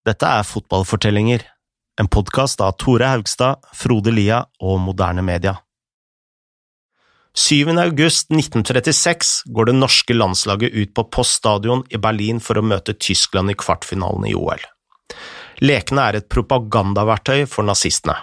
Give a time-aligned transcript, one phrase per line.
[0.00, 1.42] Dette er Fotballfortellinger,
[2.00, 5.58] en podkast av Tore Haugstad, Frode Lia og Moderne Media.
[7.36, 7.68] 7.
[7.82, 12.96] august 1936 går det norske landslaget ut på Post stadion i Berlin for å møte
[12.96, 14.64] Tyskland i kvartfinalen i OL.
[15.60, 18.16] Lekene er et propagandaverktøy for nazistene.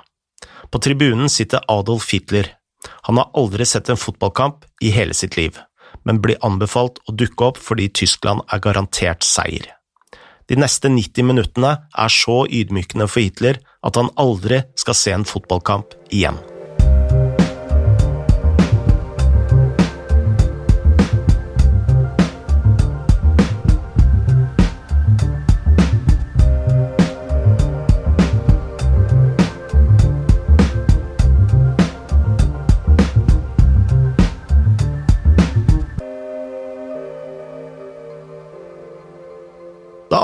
[0.73, 2.55] På tribunen sitter Adolf Hitler.
[3.05, 5.61] Han har aldri sett en fotballkamp i hele sitt liv,
[6.09, 9.76] men blir anbefalt å dukke opp fordi Tyskland er garantert seier.
[10.47, 15.27] De neste 90 minuttene er så ydmykende for Hitler at han aldri skal se en
[15.27, 16.39] fotballkamp igjen.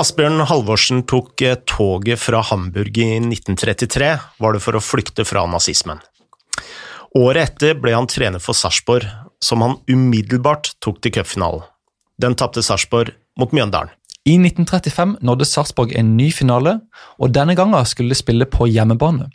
[0.04, 4.08] Asbjørn Halvorsen tok eh, toget fra Hamburg i 1933,
[4.42, 6.02] var det for å flykte fra nazismen.
[7.16, 9.06] Året etter ble han trener for Sarpsborg,
[9.40, 11.64] som han umiddelbart tok til cupfinalen.
[12.20, 13.94] Den tapte Sarpsborg mot Mjøndalen.
[14.28, 16.82] I 1935 nådde Sarpsborg en ny finale,
[17.16, 19.30] og denne gangen skulle de spille på hjemmebane.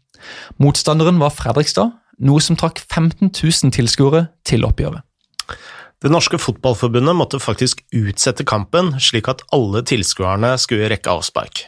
[0.61, 5.01] Motstanderen var Fredrikstad, noe som trakk 15 000 tilskuere til oppgjøret.
[5.99, 11.65] Det norske fotballforbundet måtte faktisk utsette kampen, slik at alle tilskuerne skulle rekke avspark.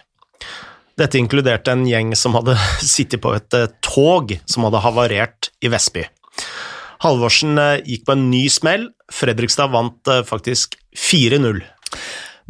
[1.00, 2.55] Dette inkluderte en gjeng som hadde
[2.95, 6.05] sittet på et eh, tog som hadde havarert i Vestby.
[7.03, 11.62] Halvorsen eh, gikk på en ny smell, Fredrikstad vant eh, faktisk 4-0.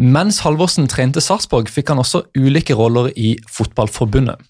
[0.01, 4.41] Mens Halvorsen trente Sarpsborg, fikk han også ulike roller i Fotballforbundet.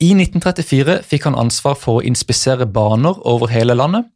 [0.00, 4.08] I 1934 fikk han ansvar for å inspisere baner over hele landet,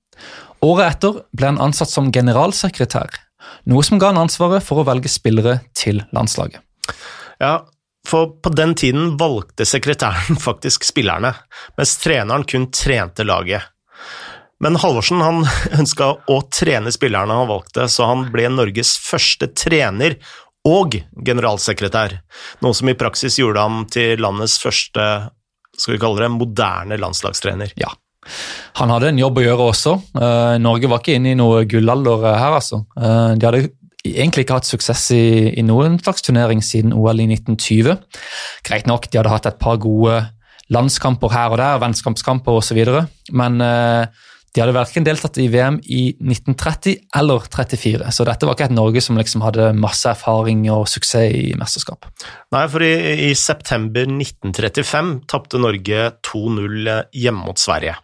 [0.64, 3.12] Året etter ble han ansatt som generalsekretær,
[3.68, 6.62] noe som ga han ansvaret for å velge spillere til landslaget.
[7.42, 7.66] Ja,
[8.08, 11.34] for på den tiden valgte sekretæren faktisk spillerne,
[11.76, 13.70] mens treneren kun trente laget.
[14.62, 15.42] Men Halvorsen han
[15.80, 20.16] ønska å trene spillerne han valgte, så han ble Norges første trener
[20.64, 22.22] og generalsekretær,
[22.64, 25.08] noe som i praksis gjorde ham til landets første
[25.74, 27.74] skal vi kalle det, moderne landslagstrener.
[27.76, 27.90] Ja,
[28.80, 29.94] han hadde en jobb å gjøre også.
[30.16, 32.82] Uh, Norge var ikke inne i noe gullalder eh, her, altså.
[32.98, 33.64] Uh, de hadde
[34.04, 35.24] egentlig ikke hatt suksess i,
[35.54, 37.96] i, noen slags turnering siden OL i 1920.
[38.66, 40.20] Greit nok, de hadde hatt et par gode
[40.74, 42.80] landskamper her og der, vennskapskamper osv.,
[43.36, 43.64] men
[44.54, 48.76] de hadde verken deltatt i VM i 1930 eller 34, så dette var ikke et
[48.76, 52.06] Norge som liksom hadde masse erfaring og suksess i mesterskap.
[52.54, 52.92] Nei, for i,
[53.26, 57.96] i september 1935 tapte Norge 2-0 hjemme mot Sverige.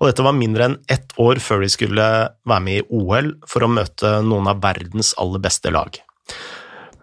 [0.00, 2.06] Og dette var mindre enn ett år før de skulle
[2.48, 6.00] være med i OL for å møte noen av verdens aller beste lag.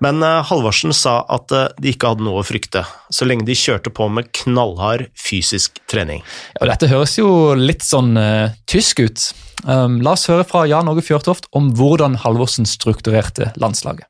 [0.03, 3.55] Men eh, Halvorsen sa at eh, de ikke hadde noe å frykte, så lenge de
[3.57, 6.21] kjørte på med knallhard fysisk trening.
[6.59, 9.23] Ja, dette høres jo litt sånn uh, tysk ut.
[9.65, 14.05] Um, la oss høre fra Jan Åge Fjørtoft om hvordan Halvorsen strukturerte landslaget.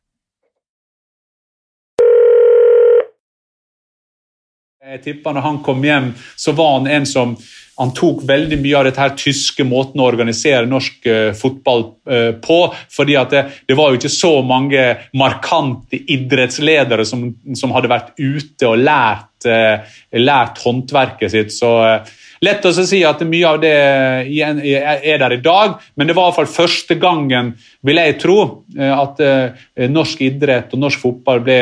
[4.88, 7.34] Jeg tipper når han kom hjem, så var han en som
[7.78, 12.32] han tok veldig mye av dette her tyske måten å organisere norsk uh, fotball uh,
[12.42, 12.60] på.
[12.94, 14.86] fordi det, det, var jo ikke så mange
[15.18, 21.54] markante idrettsledere som, som hadde vært ute og lært, uh, lært håndverket sitt.
[21.54, 21.76] så
[22.46, 26.30] Lett å si at mye av det er der i dag, men det var i
[26.30, 28.36] hvert fall første gangen, vil jeg tro,
[28.78, 29.24] at
[29.90, 31.58] norsk idrett og norsk fotball ble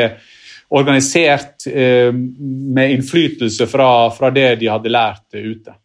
[0.76, 5.78] organisert med innflytelse fra, fra det de hadde lært ute.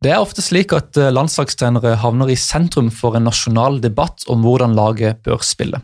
[0.00, 4.46] Det er ofte slik at eh, landslagstrenere havner i sentrum for en nasjonal debatt om
[4.46, 5.82] hvordan laget bør spille.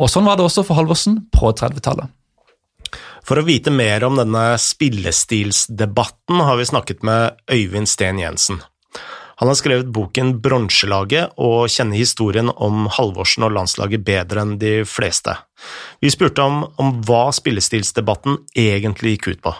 [0.00, 2.08] Og Sånn var det også for Halvorsen på 30-tallet.
[3.20, 8.62] For å vite mer om denne spillestilsdebatten har vi snakket med Øyvind Steen Jensen.
[9.40, 14.78] Han har skrevet boken Bronselaget og kjenner historien om Halvorsen og landslaget bedre enn de
[14.88, 15.36] fleste.
[16.00, 19.54] Vi spurte ham om hva spillestilsdebatten egentlig gikk ut på.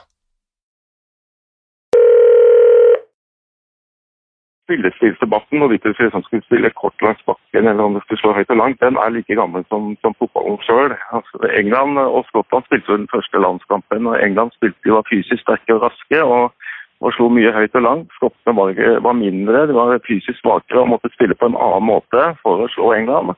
[4.70, 8.52] Spillestilsdebatten, hvorvidt du liksom skulle spille kort langs bakken eller om du skulle slå høyt
[8.54, 10.94] og langt, den er like gammel som, som fotballen sjøl.
[11.18, 15.74] Altså, England og Skottland spilte jo den første landskampen, og England spilte jo fysisk sterke
[15.74, 16.22] og raske.
[16.22, 16.52] og,
[17.00, 18.10] og slo mye høyt og langt.
[18.18, 18.74] Skottene var,
[19.06, 22.68] var, mindre, de var fysisk svakere og måtte spille på en annen måte for å
[22.74, 23.32] slå England.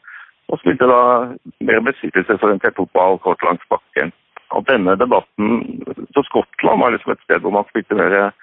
[0.50, 1.02] Og spilte da
[1.62, 4.11] mer besittelsesorientert fotball kort langs bakken.
[4.52, 5.62] Og denne debatten
[6.12, 8.34] Så Skottland var liksom et sted hvor man spilte mer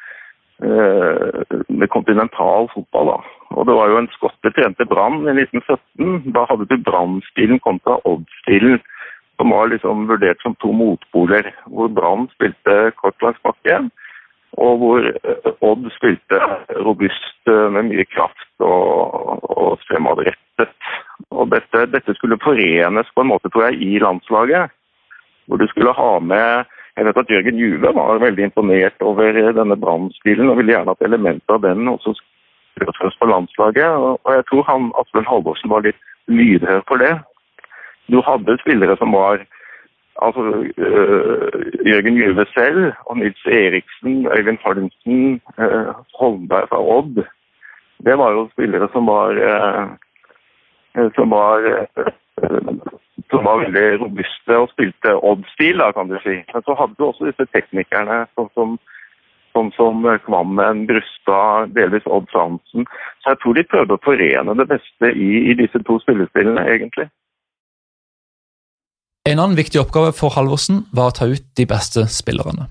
[0.60, 3.14] med kontinental fotball.
[3.14, 3.20] da.
[3.56, 6.34] Og Det var jo en skotte trente Brann i 1917.
[6.36, 8.82] Da hadde du Brann-stilen kontra Odd-stilen.
[9.40, 11.54] som var liksom vurdert som to motpoler.
[11.72, 13.88] Hvor Brann spilte kort langs bakken,
[14.58, 16.40] og hvor eh, Odd spilte
[16.86, 20.76] robust eh, med mye kraft og, og fremadrettet.
[21.32, 24.76] Og dette, dette, skulle forenes på en måte, tror jeg, i landslaget.
[25.48, 26.66] Hvor du skulle ha med
[27.00, 31.06] Jeg vet at Jørgen Juve var veldig imponert over denne Brann-stilen og ville gjerne hatt
[31.07, 33.88] elementer av den også skulle på landslaget.
[33.88, 37.13] Og jeg tror han Asbjørn Halvorsen var litt lydhør for det.
[38.12, 39.46] Du hadde spillere som var
[40.19, 47.24] altså uh, Jørgen Juve selv og Nils Eriksen, Øyvind Holmsen, uh, Holmberg fra Odd.
[48.04, 49.96] Det var jo spillere som var uh,
[51.15, 51.65] som var
[53.30, 56.39] som var veldig robuste og spilte Odd-stil, kan du si.
[56.53, 58.75] Men så hadde du også disse teknikerne sånn som,
[59.53, 62.88] sånn som Kvammen, Brustad, delvis Odd Fransen.
[63.21, 67.09] Så jeg tror de prøvde å forene det beste i, i disse to spillestilene, egentlig.
[69.30, 72.69] En annen viktig oppgave for Halvorsen var å ta ut de beste spillerne.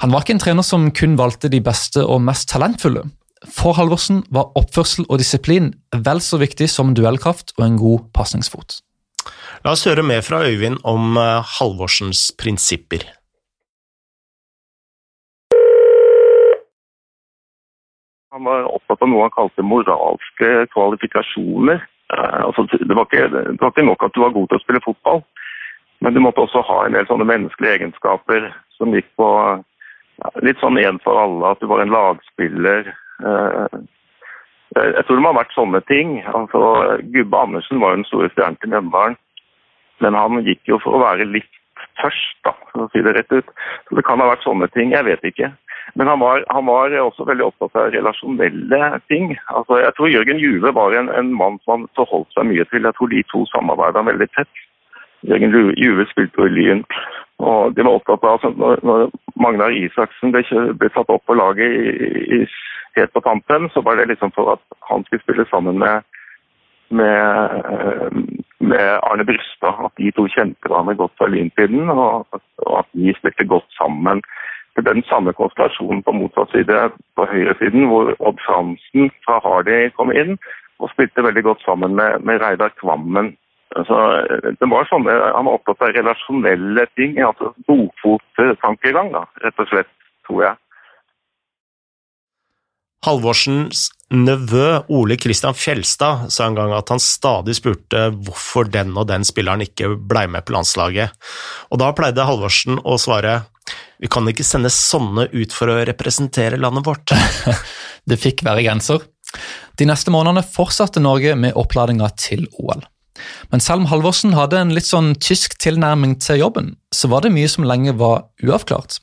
[0.00, 3.06] Han var ikke en trener som kun valgte de beste og mest talentfulle.
[3.48, 8.82] For Halvorsen var oppførsel og disiplin vel så viktig som duellkraft og en god pasningsfot.
[9.64, 13.06] La oss høre mer fra Øyvind om eh, Halvorsens prinsipper.
[18.30, 21.80] Han var opptatt av noe han kalte moralske kvalifikasjoner.
[22.12, 24.64] Eh, altså, det, var ikke, det, var ikke, nok at du var god til å
[24.64, 25.24] spille fotball,
[26.04, 30.60] men du måtte også ha en del sånne menneskelige egenskaper som gikk på ja, litt
[30.60, 32.92] sånn én for alle, at du var en lagspiller.
[33.20, 33.78] Eh,
[34.76, 36.20] jeg tror det må ha vært sånne ting.
[36.30, 36.60] Altså,
[37.14, 39.16] Gubbe Andersen var jo den store stjernen til Mjøndalen,
[40.04, 41.50] men han gikk jo for å være litt
[42.00, 43.50] tørst, da, for å si det rett ut.
[43.88, 45.50] Så det kan ha vært sånne ting, jeg vet ikke.
[45.98, 49.32] Men han var, han var også veldig opptatt av relasjonelle ting.
[49.50, 52.86] Altså, jeg tror Jørgen Juve var en, en mann som han forholdt seg mye til.
[52.86, 54.62] Jeg tror de to samarbeida veldig tett.
[55.26, 56.84] Jørgen Juve spilte i Lyn.
[57.40, 59.06] Og de var opptatt av altså, når, når
[59.40, 60.44] Magnar Isaksen ble,
[60.78, 62.40] ble, satt opp på laget i, i,
[62.96, 66.02] helt på tampen, så var det liksom for at han skulle spille sammen med,
[66.98, 67.18] med,
[68.70, 69.84] med Arne Brustad.
[69.86, 72.26] At de to kjente hverandre godt fra Lyn-tiden, og,
[72.66, 74.22] og, at de spilte godt sammen.
[74.76, 80.12] Det Den samme konstellasjonen på motsatt side, på høyresiden, hvor Odd Fransen fra Hardy kom
[80.14, 80.38] inn
[80.80, 83.34] og spilte veldig godt sammen med, med Reidar Kvammen
[83.78, 83.96] Altså,
[84.60, 89.12] det var sånne, Han var opptatt av relasjonelle ting, altså bokfottankegang,
[89.44, 89.92] rett og slett,
[90.26, 90.58] tror jeg.
[93.06, 99.06] Halvorsens nevø Ole Kristian Fjelstad sa en gang at han stadig spurte hvorfor den og
[99.08, 101.14] den spilleren ikke blei med på landslaget,
[101.70, 103.40] og da pleide Halvorsen å svare
[104.00, 107.12] vi kan ikke sende sånne ut for å representere landet vårt.
[108.08, 109.04] det fikk være grenser.
[109.76, 112.80] De neste månedene fortsatte Norge med oppladinga til OL.
[113.50, 117.34] Men selv om Halvorsen hadde en litt sånn tysk tilnærming til jobben, så var det
[117.34, 119.00] mye som lenge var uavklart.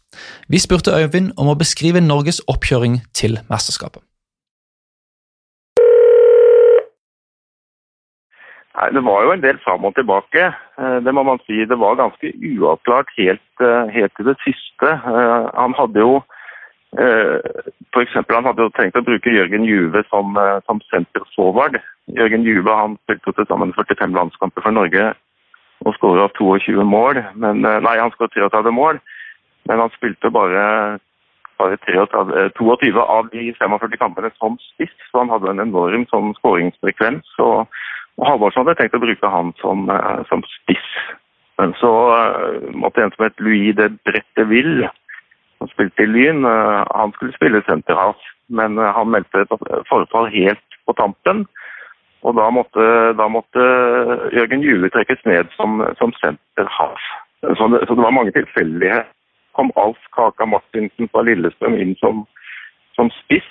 [0.48, 4.04] Vi spurte Øyvind om å beskrive Norges oppkjøring til mesterskapet.
[8.78, 10.54] Nei, Det var jo en del fram og tilbake.
[10.78, 11.66] Eh, det må man si.
[11.66, 14.90] Det var ganske uavklart helt, eh, helt til det siste.
[15.14, 16.22] Eh, han hadde jo
[16.96, 21.76] for eksempel, Han hadde jo tenkt å bruke Jørgen Juve som, som senter-forward.
[22.16, 25.12] Jørgen Juve han spilte til sammen 45 landskamper for Norge
[25.86, 27.20] og skåra 22 mål.
[27.36, 29.02] Men, nei, han skåret 33 mål,
[29.70, 30.64] men han spilte bare,
[31.60, 36.34] bare 33, 22 av de 45 kampene som spiss, så han hadde en enorm sånn
[36.40, 37.36] skåringsfrekvens.
[37.44, 37.68] og
[38.18, 40.92] og Halvorsen hadde tenkt å bruke han som, eh, som spiss.
[41.58, 41.92] Men så
[42.74, 44.94] måtte en som het Louis de Bretteville, som
[45.78, 49.54] spilte i Lyn, uh, han skulle spille senterhals, Men uh, han meldte et
[49.90, 51.46] forfall helt på tampen.
[52.26, 52.84] Og da måtte,
[53.20, 53.64] da måtte
[54.34, 57.04] Jørgen Juve trekkes ned som, som senterhals.
[57.44, 59.06] Så, det, så det var mange tilfeldigheter.
[59.56, 62.26] kom Alf Kaka Martinsen fra Lillestrøm inn som,
[62.96, 63.48] som spiss.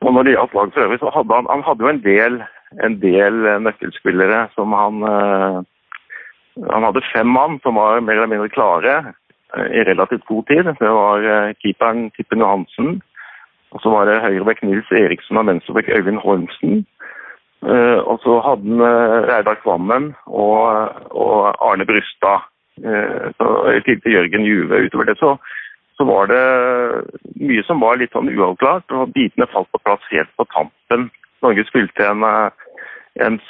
[0.00, 2.38] Og når det gjaldt laget for øvrig, så hadde han, han hadde jo en del
[2.84, 5.58] en del eh, nøkkelspillere som han eh,
[6.58, 9.12] Han hadde fem mann som var mer eller mindre klare eh,
[9.56, 10.64] i relativt god tid.
[10.80, 13.00] Det var keeperen Tippen Johansen.
[13.72, 16.86] Og så var det høyrebekk Nils Eriksen og venstrebekk Øyvind Holmsen.
[18.10, 18.82] Og så hadde han
[19.28, 21.40] Reidar Kvammen og, og
[21.70, 22.44] Arne Brystad.
[22.78, 24.84] I tillegg til Jørgen Juve.
[24.86, 25.34] Utover det så,
[25.96, 26.44] så var det
[27.40, 31.08] mye som var litt sånn uavklart, og bitene falt på plass helt på tampen
[31.44, 32.24] Norge spilte en,
[33.24, 33.40] en,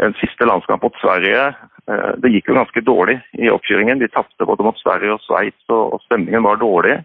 [0.00, 1.50] en siste landskamp mot Sverige.
[1.90, 4.00] Eh, det gikk jo ganske dårlig i oppkjøringen.
[4.02, 6.98] De tapte både mot Sverige og Sveits, og, og stemningen var dårlig.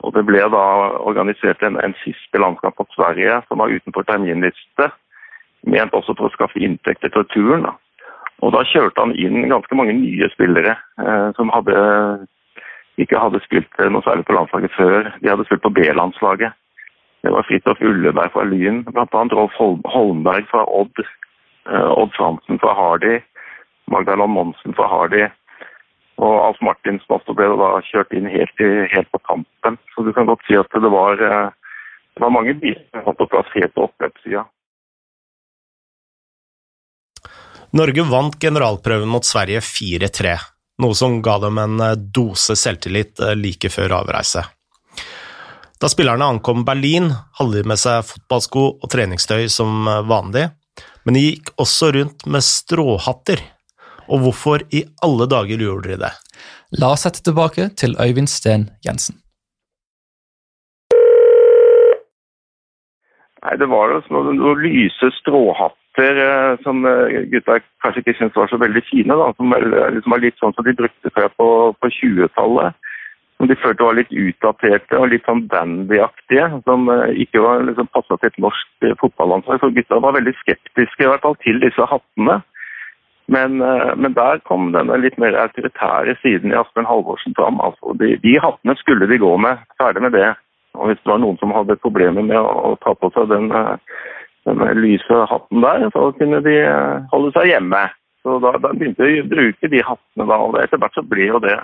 [0.00, 0.64] Og Det ble da
[1.04, 4.88] organisert en, en siste landskamp mot Sverige, som var utenfor terminliste.
[5.68, 7.66] Ment også for å skaffe inntekter til turen.
[7.68, 7.74] Da.
[8.40, 11.76] Og da kjørte han inn ganske mange nye spillere eh, som hadde,
[13.00, 15.12] ikke hadde spilt noe særlig på landslaget før.
[15.20, 16.56] De hadde spilt på B-landslaget.
[17.20, 19.24] Det var Fridtjof Ulleberg fra Lyn, bl.a.
[19.36, 19.58] Rolf
[19.92, 21.02] Holmberg fra Odd.
[21.68, 23.20] Eh, Odd Fransen fra Hardy.
[23.90, 25.26] Magdalene Monsen fra Hardy.
[26.20, 29.78] Og Alf Martinsen også ble da kjørt inn helt, i, helt på kampen.
[29.94, 31.50] Så du kan godt si at det var, eh,
[32.14, 34.44] det var mange biler som var på plass helt på oppløpssida.
[37.70, 40.34] Norge vant generalprøven mot Sverige 4-3,
[40.82, 44.44] noe som ga dem en eh, dose selvtillit like før avreise.
[45.80, 50.50] Da spillerne ankom Berlin, hadde de med seg fotballsko og treningstøy som vanlig,
[51.04, 53.42] men de gikk også rundt med stråhatter.
[54.10, 56.12] Og hvorfor i alle dager gjorde de det?
[56.80, 59.18] La oss sette tilbake til Øyvind Steen Jensen.
[63.40, 68.36] Nei, Det var jo noen, noen lyse stråhatter Eh, som eh, gutta kanskje ikke syntes
[68.38, 69.16] var så veldig fine.
[69.16, 71.48] Da, som liksom var litt sånn som de brukte før på,
[71.80, 72.89] på 20-tallet.
[73.40, 76.50] Som de følte var litt utdaterte og litt sånn bandyaktige.
[76.68, 79.62] Som eh, ikke var liksom passa til et norsk fotballandslag.
[79.62, 82.40] Så gutta var veldig skeptiske i hvert fall til disse hattene.
[83.30, 87.60] Men, men der kom denne litt mer autoritære siden i Asbjørn Halvorsen fram.
[87.62, 89.60] Altså, de, de hattene skulle de gå med.
[89.78, 90.32] Ferdig med det.
[90.74, 93.52] Og hvis det var noen som hadde problemer med å, å ta på seg den
[94.44, 97.82] den lyse hatten der, så kunne de eh, holde seg hjemme.
[98.22, 101.28] Så da, da begynte de å bruke de hattene da, og etter hvert så ble
[101.30, 101.56] jo det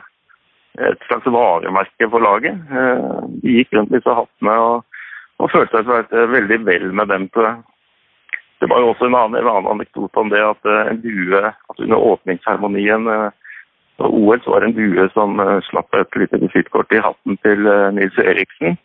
[0.78, 2.58] et slags varemerke for laget.
[2.70, 5.00] Eh, de gikk rundt disse hattene og,
[5.40, 7.28] og følte seg veldig vel med dem.
[7.28, 7.56] til det.
[8.60, 11.42] Det var jo også en annen, en annen anekdote om det at eh, en due
[11.44, 13.10] at under åpningsseremonien
[13.96, 15.38] på OL så var det en due som
[15.70, 18.76] slapp et lite visittkort i hatten til Nils Eriksen.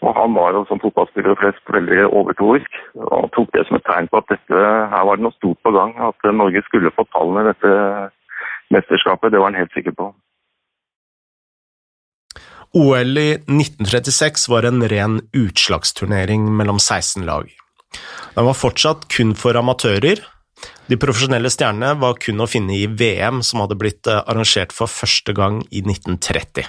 [0.00, 4.08] Og Han var jo som fotballspillere flest veldig overtroisk og tok det som et tegn
[4.10, 4.62] på at dette,
[4.94, 5.92] her var det noe stort på gang.
[6.02, 7.74] At Norge skulle få tallene i dette
[8.74, 9.30] mesterskapet.
[9.30, 10.08] Det var han helt sikker på.
[12.74, 17.48] OL i 1936 var en ren utslagsturnering mellom 16 lag.
[18.34, 20.22] Den var fortsatt kun for amatører.
[20.86, 24.90] De profesjonelle stjernene var kun å finne i VM, som hadde blitt eh, arrangert for
[24.90, 26.68] første gang i 1930.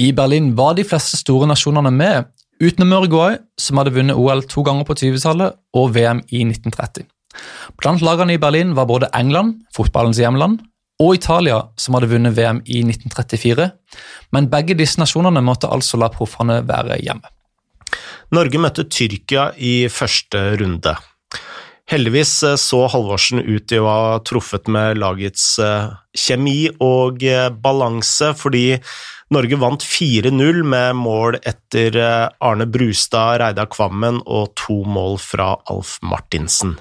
[0.00, 2.30] I Berlin var de fleste store nasjonene med,
[2.62, 7.04] utenom Uruguay, som hadde vunnet OL to ganger på 20-tallet, og VM i 1930.
[7.80, 10.60] Blant lagene i Berlin var både England, fotballens hjemland,
[11.02, 13.70] og Italia, som hadde vunnet VM i 1934,
[14.32, 17.32] men begge disse nasjonene måtte altså la proffene være hjemme.
[18.32, 20.94] Norge møtte Tyrkia i første runde.
[21.90, 27.50] Heldigvis eh, så Halvorsen ut til å ha truffet med lagets eh, kjemi og eh,
[27.52, 28.78] balanse, fordi
[29.32, 35.94] Norge vant 4-0 med mål etter Arne Brustad, Reidar Kvammen og to mål fra Alf
[36.04, 36.74] Martinsen.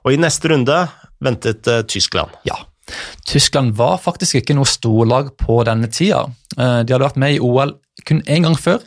[0.00, 0.78] Og i neste runde
[1.20, 2.32] ventet Tyskland.
[2.48, 2.56] Ja.
[3.28, 6.26] Tyskland var faktisk ikke noe storlag på denne tida.
[6.56, 7.76] Eh, de hadde vært med i OL
[8.08, 8.82] kun én gang før,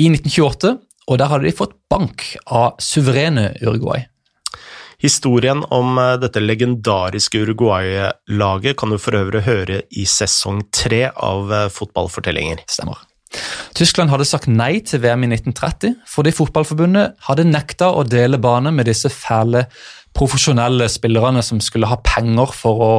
[0.00, 0.76] i 1928,
[1.10, 4.06] og der hadde de fått bank av suverene Uruguay.
[5.00, 11.52] Historien om eh, dette legendariske Uruguay-laget kan du for øvrig høre i sesong tre av
[11.52, 12.66] eh, Fotballfortellinger.
[12.68, 13.00] Stemmer.
[13.78, 18.72] Tyskland hadde sagt nei til VM i 1930 fordi fotballforbundet hadde nekta å dele bane
[18.74, 19.66] med disse fæle
[20.16, 22.94] profesjonelle spillerne som skulle ha penger for å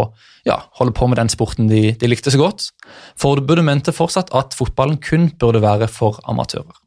[0.47, 2.69] ja, holde på med den sporten de, de likte så godt.
[3.19, 6.79] Forbudet mente fortsatt at fotballen kun burde være for amatører.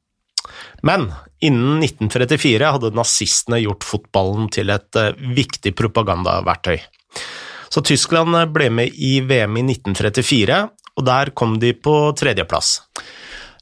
[0.85, 1.11] Men
[1.45, 6.81] innen 1934 hadde nazistene gjort fotballen til et eh, viktig propagandaverktøy.
[7.73, 10.59] Så Tyskland ble med i VM i 1934,
[10.95, 12.77] og der kom de på tredjeplass.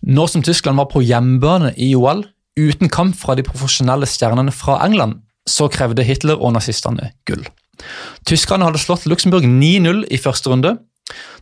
[0.02, 2.25] Nå som Tyskland var på hjemmebane i OL,
[2.59, 7.44] uten kamp fra de profesjonelle stjernene fra England, så krevde Hitler og nazistene gull.
[8.28, 10.76] Tyskerne hadde slått Luxembourg 9-0 i første runde.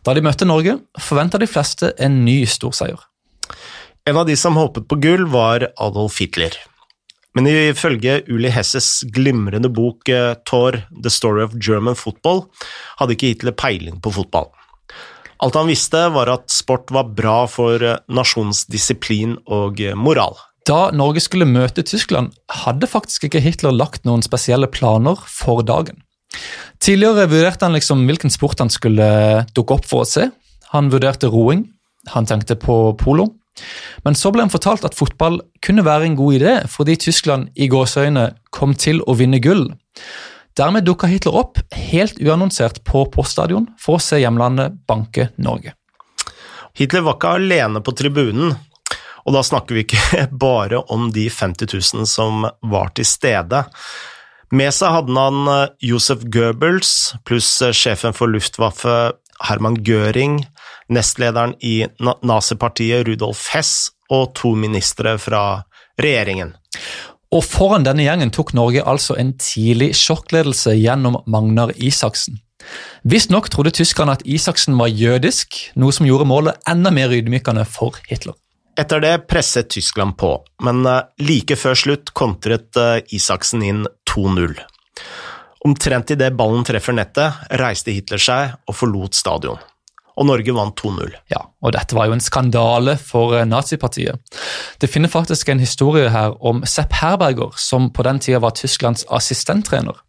[0.05, 3.01] Da de møtte Norge, forventa de fleste en ny storseier.
[4.09, 6.55] En av de som håpet på gull, var Adolf Hitler.
[7.37, 12.43] Men ifølge Uli Hesses glimrende bok eh, Thor, The Story of German Football,
[12.99, 14.49] hadde ikke Hitler peiling på fotball.
[15.41, 17.81] Alt han visste, var at sport var bra for
[18.13, 20.37] nasjonsdisiplin og eh, moral.
[20.69, 26.03] Da Norge skulle møte Tyskland, hadde faktisk ikke Hitler lagt noen spesielle planer for dagen.
[26.81, 29.09] Tidligere vurderte han liksom hvilken sport han skulle
[29.57, 30.29] dukke opp for å se.
[30.71, 31.65] Han vurderte roing,
[32.13, 33.27] han tenkte på polo,
[34.05, 37.67] men så ble han fortalt at fotball kunne være en god idé, fordi Tyskland i
[37.71, 39.67] gåseøyne kom til å vinne gull.
[40.57, 45.73] Dermed dukka Hitler opp helt uannonsert på poststadion for å se hjemlandet banke Norge.
[46.77, 48.55] Hitler var ikke alene på tribunen,
[49.21, 53.63] og da snakker vi ikke bare om de 50 000 som var til stede.
[54.51, 60.41] Med seg hadde han eh, Josef Goebbels pluss eh, sjefen for Luftwaffe Herman Göring,
[60.91, 61.85] nestlederen i
[62.21, 65.63] nazipartiet Rudolf Hess og to ministre fra
[66.01, 66.51] regjeringen.
[67.31, 72.41] Og foran denne gjengen tok Norge altså en tidlig sjokkledelse gjennom Magnar Isaksen.
[73.07, 77.97] Visstnok trodde tyskerne at Isaksen var jødisk, noe som gjorde målet enda mer ydmykende for
[78.09, 78.35] Hitler.
[78.79, 84.59] Etter det presset Tyskland på, men eh, like før slutt kontret eh, Isaksen inn 2-0.
[85.67, 89.59] Omtrent idet ballen treffer nettet, reiste Hitler seg og forlot stadion.
[90.19, 91.15] Og Norge vant 2-0.
[91.31, 94.19] Ja, og dette var jo en skandale for eh, nazipartiet.
[94.81, 99.05] Det finner faktisk en historie her om Sepp Herberger, som på den tida var Tysklands
[99.09, 100.03] assistenttrener.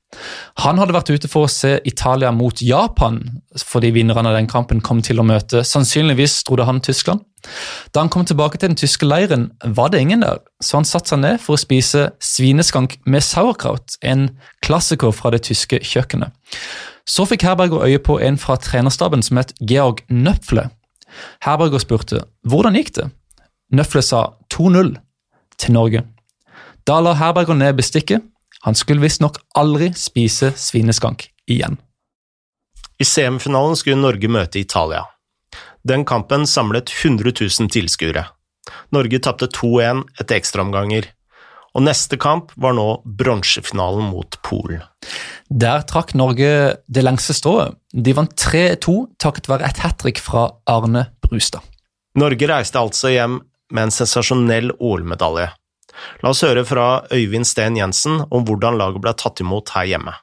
[0.63, 3.21] Han hadde vært ute for å se Italia mot Japan,
[3.57, 7.25] fordi vinnerne av den kampen kom til å møte sannsynligvis trodde han Tyskland.
[7.91, 11.15] Da han kom tilbake til den tyske leiren, var det ingen der, så han satte
[11.15, 14.29] seg ned for å spise svineskank med sauerkraut, en
[14.63, 16.31] klassiker fra det tyske kjøkkenet.
[17.09, 20.69] Så fikk Herberger øye på en fra trenerstaben som het Georg Nøpfle.
[21.43, 23.09] Herberger spurte hvordan gikk det.
[23.75, 24.23] Nøfle sa
[24.55, 24.95] 2-0
[25.59, 26.05] til Norge.
[26.87, 28.23] Da la Herberger ned bestikket
[28.63, 31.79] han skulle visstnok aldri spise svineskank igjen.
[33.03, 35.03] I semifinalen skulle Norge møte Italia.
[35.83, 38.29] Den kampen samlet 100 000 tilskuere.
[38.95, 41.09] Norge tapte 2-1 etter ekstraomganger,
[41.73, 42.87] og neste kamp var nå
[43.19, 44.85] bronsefinalen mot Polen.
[45.49, 46.53] Der trakk Norge
[46.87, 47.75] det lengste strået.
[47.93, 51.65] De vant 3-2 takket være et hat trick fra Arne Brustad.
[52.15, 53.41] Norge reiste altså hjem
[53.73, 55.49] med en sensasjonell OL-medalje.
[56.23, 60.15] La oss høre fra Øyvind Steen Jensen om hvordan laget ble tatt imot her hjemme.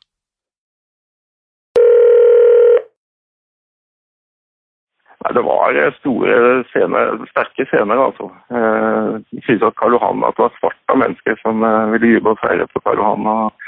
[5.20, 6.36] Nei, Det var store
[6.72, 8.30] scener, sterke scener, altså.
[8.50, 12.40] Jeg synes at Karl Johan at det var svart mennesker som eh, ville juble og
[12.46, 13.28] feire på Karl Johan.
[13.28, 13.68] Og,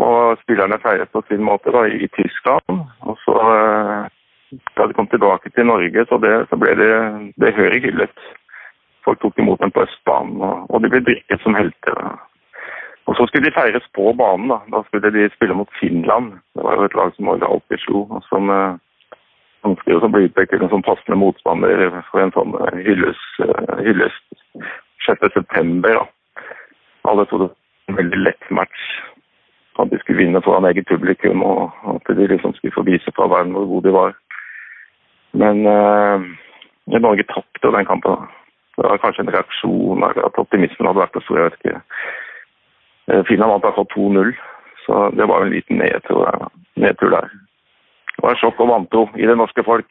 [0.00, 2.80] og spillerne feiret på sin måte da, i Tyskland.
[3.04, 4.08] Og så eh,
[4.76, 6.92] da de kom tilbake til Norge, så, det, så ble det
[7.44, 8.24] behørig hyllet.
[9.04, 12.18] Folk tok imot dem på Østbanen, og, de ble drikket som helter.
[13.08, 14.48] Og Så skulle de feires på banen.
[14.48, 16.32] Da Da skulle de spille mot Finland.
[16.54, 18.06] Det var jo et lag som Norge alltid slo.
[18.10, 18.78] og som eh,
[19.64, 23.76] ønsker å bli utpekt til en sånn passende motstander for en sånn eh, hyllest, uh,
[23.84, 24.24] hyllest
[25.06, 26.06] 6.9.
[27.10, 28.86] Alle trodde det var en veldig lett match.
[29.80, 33.28] At de skulle vinne foran eget publikum, og at de liksom skulle få vise fra
[33.32, 34.16] verden hvor gode de var.
[35.32, 36.28] Men eh,
[37.00, 38.16] Norge tapte den kampen.
[38.16, 38.39] da.
[38.80, 41.38] Det var kanskje en reaksjon, eller at optimismen hadde vært for stor.
[41.38, 41.80] jeg vet ikke.
[43.12, 44.30] Eh, Finland vant i hvert 2-0,
[44.86, 46.22] så det var en liten nedtur,
[46.80, 47.28] nedtur der.
[48.16, 49.88] Det var sjokk og vantro i det norske folk.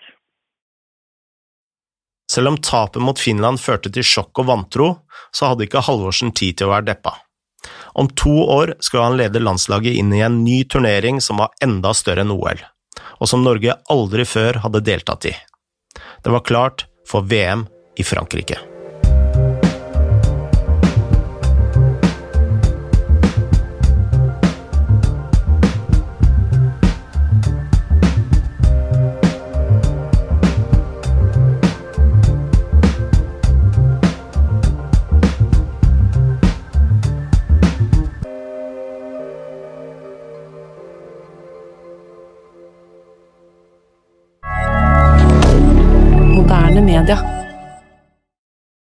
[2.29, 4.89] Selv om tapet mot Finland førte til sjokk og vantro,
[5.33, 7.15] så hadde ikke Halvorsen tid til å være deppa.
[7.97, 11.93] Om to år skulle han lede landslaget inn i en ny turnering som var enda
[11.97, 12.61] større enn OL,
[13.19, 15.35] og som Norge aldri før hadde deltatt i.
[16.23, 17.65] Det var klart for VM
[17.97, 18.78] i Frankrike.